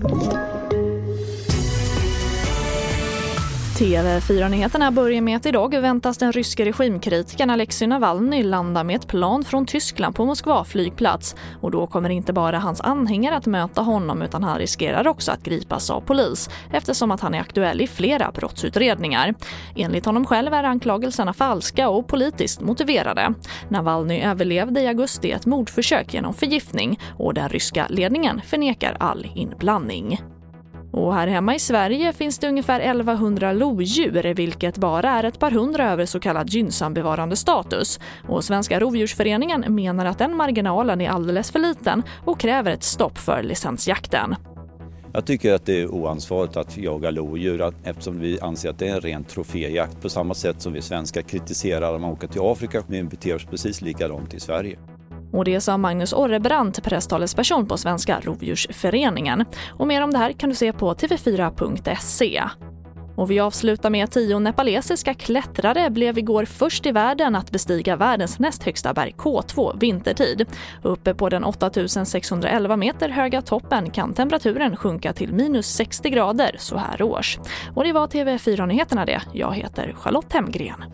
[0.00, 0.47] Thank you.
[3.78, 9.44] TV4-nyheterna börjar med att idag väntas den ryske regimkritikern Alexej Navalny landa med ett plan
[9.44, 11.36] från Tyskland på Moskva flygplats.
[11.60, 15.42] Och då kommer inte bara hans anhängare att möta honom utan han riskerar också att
[15.42, 19.34] gripas av polis eftersom att han är aktuell i flera brottsutredningar.
[19.76, 23.34] Enligt honom själv är anklagelserna falska och politiskt motiverade.
[23.68, 30.18] Navalny överlevde i augusti ett mordförsök genom förgiftning och den ryska ledningen förnekar all inblandning.
[30.98, 35.50] Och här hemma i Sverige finns det ungefär 1100 lodjur vilket bara är ett par
[35.50, 38.00] hundra över så kallad gynnsam bevarande status.
[38.28, 43.18] Och Svenska rovdjursföreningen menar att den marginalen är alldeles för liten och kräver ett stopp
[43.18, 44.34] för licensjakten.
[45.12, 48.94] Jag tycker att det är oansvarigt att jaga lodjur eftersom vi anser att det är
[48.94, 52.82] en ren troféjakt på samma sätt som vi svenskar kritiserar när man åker till Afrika.
[52.86, 54.78] Vi beter oss precis likadant i Sverige.
[55.32, 59.44] Och det sa Magnus Orrebrant, presstalesperson på Svenska Rovdjursföreningen.
[59.72, 62.42] Och mer om det här kan du se på tv4.se.
[63.18, 67.96] Och vi avslutar med att tio nepalesiska klättrare blev igår först i världen att bestiga
[67.96, 70.46] världens näst högsta berg K2 vintertid.
[70.82, 76.76] Uppe på den 8611 meter höga toppen kan temperaturen sjunka till minus 60 grader så
[76.76, 77.38] här års.
[77.74, 79.22] Och det var TV4-nyheterna det.
[79.32, 80.84] Jag heter Charlotte Hemgren.